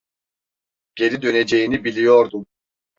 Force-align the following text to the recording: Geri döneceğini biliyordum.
Geri 0.95 1.21
döneceğini 1.21 1.83
biliyordum. 1.83 2.45